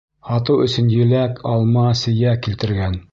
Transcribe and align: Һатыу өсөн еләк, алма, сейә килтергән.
Һатыу 0.27 0.63
өсөн 0.67 0.87
еләк, 0.93 1.37
алма, 1.51 1.85
сейә 2.03 2.33
килтергән. 2.49 3.01